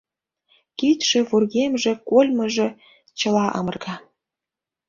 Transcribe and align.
Кидше, 0.77 1.19
вургемже, 1.29 1.91
кольмыжо— 2.09 2.67
чыла 3.19 3.45
амырга! 3.57 3.95